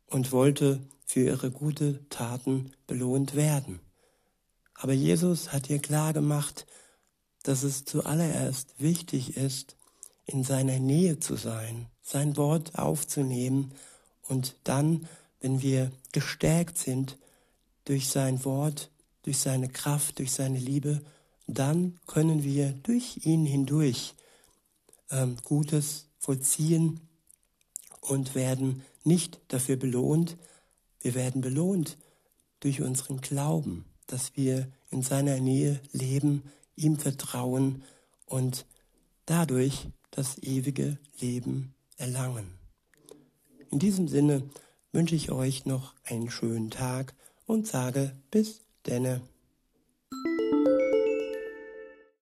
und 0.06 0.32
wollte 0.32 0.88
für 1.08 1.21
ihre 1.21 1.49
gute 1.49 2.08
Taten 2.10 2.73
belohnt 2.86 3.34
werden. 3.34 3.79
Aber 4.75 4.93
Jesus 4.93 5.51
hat 5.51 5.67
ihr 5.71 5.79
klar 5.79 6.13
gemacht, 6.13 6.67
dass 7.43 7.63
es 7.63 7.86
zuallererst 7.86 8.73
wichtig 8.79 9.38
ist, 9.38 9.75
in 10.25 10.43
seiner 10.43 10.79
Nähe 10.79 11.19
zu 11.19 11.36
sein, 11.36 11.88
sein 12.01 12.38
Wort 12.38 12.77
aufzunehmen 12.77 13.73
und 14.27 14.56
dann, 14.63 15.08
wenn 15.41 15.62
wir 15.62 15.91
gestärkt 16.12 16.77
sind 16.77 17.17
durch 17.86 18.08
sein 18.08 18.43
Wort, 18.45 18.89
durch 19.23 19.38
seine 19.38 19.67
Kraft, 19.69 20.19
durch 20.19 20.32
seine 20.32 20.60
Liebe, 20.60 21.01
dann 21.47 21.99
können 22.08 22.43
wir 22.43 22.71
durch 22.71 23.25
ihn 23.25 23.45
hindurch 23.45 24.15
ähm, 25.12 25.38
Gutes 25.43 26.08
vollziehen 26.19 27.01
und 27.99 28.36
werden 28.36 28.84
nicht 29.03 29.39
dafür 29.49 29.75
belohnt, 29.75 30.38
wir 31.01 31.15
werden 31.15 31.41
belohnt 31.41 31.97
durch 32.62 32.82
unseren 32.82 33.19
Glauben, 33.19 33.84
dass 34.08 34.38
wir 34.38 34.71
in 34.89 35.01
seiner 35.01 35.39
Nähe 35.39 35.82
leben, 35.91 36.43
ihm 36.75 36.97
vertrauen 36.97 37.83
und 38.25 38.65
dadurch 39.25 39.88
das 40.12 40.38
ewige 40.39 40.97
Leben 41.19 41.73
erlangen. 41.97 42.59
In 43.71 43.79
diesem 43.79 44.07
Sinne 44.07 44.43
wünsche 44.91 45.15
ich 45.15 45.31
euch 45.31 45.65
noch 45.65 45.95
einen 46.03 46.29
schönen 46.29 46.69
Tag 46.69 47.15
und 47.45 47.67
sage 47.67 48.15
bis 48.29 48.62
denne. 48.86 49.21